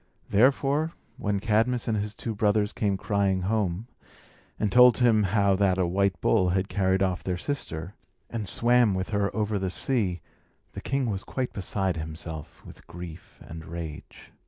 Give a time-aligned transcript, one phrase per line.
[0.31, 3.85] Therefore, when Cadmus and his two brothers came crying home,
[4.59, 7.93] and told him how that a white bull had carried off their sister,
[8.27, 10.19] and swam with her over the sea,
[10.71, 14.31] the king was quite beside himself with grief and rage.